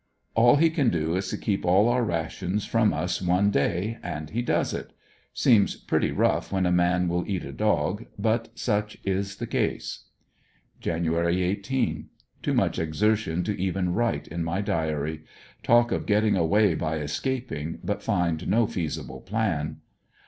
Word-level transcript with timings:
All 0.33 0.55
he 0.55 0.71
can 0.71 0.89
do 0.89 1.15
is 1.15 1.27
to 1.29 1.37
keep 1.37 1.63
all 1.63 1.87
our 1.87 2.03
rations 2.03 2.65
from 2.65 2.91
us 2.91 3.21
one 3.21 3.51
day, 3.51 3.99
and 4.01 4.31
he 4.31 4.41
does 4.41 4.73
it. 4.73 4.93
Seems 5.31 5.75
pretty 5.75 6.09
rough 6.09 6.49
w^hen 6.49 6.67
a 6.67 6.71
man 6.71 7.07
will 7.07 7.23
eat 7.27 7.43
a 7.45 7.51
dog, 7.51 8.07
but 8.17 8.49
such 8.57 8.97
is 9.03 9.35
the 9.35 9.45
case. 9.45 10.05
26 10.81 11.05
ANDER80NVILLE 11.05 11.11
DIARY. 11.23 11.35
Jan. 11.37 11.43
18.— 11.49 12.09
Too 12.41 12.53
much 12.55 12.79
exertion 12.79 13.43
to 13.43 13.61
even 13.61 13.93
write 13.93 14.27
in 14.27 14.43
ray 14.49 14.63
diary. 14.63 15.21
Talk 15.61 15.91
of 15.91 16.07
getting 16.07 16.35
away 16.35 16.73
by 16.73 16.97
escaping, 16.97 17.77
but 17.83 18.01
find 18.01 18.47
no 18.47 18.65
feasible 18.65 19.21
plan. 19.21 19.81